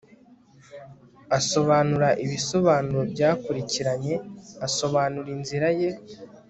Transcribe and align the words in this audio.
asobanura 1.37 2.09
ibisobanuro 2.25 3.01
byakurikiranye, 3.13 4.13
asobanura 4.67 5.29
inzira 5.37 5.69
ye 5.79 5.89